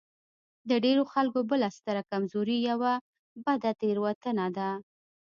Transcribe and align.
د 0.69 0.71
ډېرو 0.85 1.03
خلکو 1.13 1.39
بله 1.49 1.67
ستره 1.77 2.01
کمزوري 2.11 2.57
يوه 2.69 2.93
بده 3.45 3.71
تېروتنه 3.81 4.47
ده. 4.57 4.69